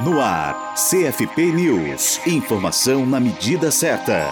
No 0.00 0.20
ar, 0.20 0.74
CFP 0.74 1.52
News. 1.52 2.20
Informação 2.26 3.06
na 3.06 3.20
medida 3.20 3.70
certa. 3.70 4.26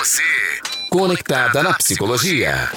Você. 0.00 0.22
Conectada 0.88 1.62
na 1.62 1.74
psicologia. 1.74 2.70